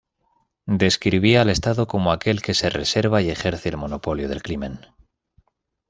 Describía 0.81 1.43
al 1.43 1.51
estado 1.51 1.85
como 1.85 2.11
aquel 2.11 2.41
que 2.41 2.55
""se 2.55 2.71
reserva 2.71 3.21
y 3.21 3.29
ejerce 3.29 3.69
el 3.69 3.77
monopolio 3.77 4.27
del 4.29 4.41
crimen"". 4.41 4.79